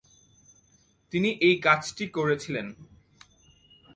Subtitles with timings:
[1.11, 2.67] তিনি এই কাজটি করেছিলেন।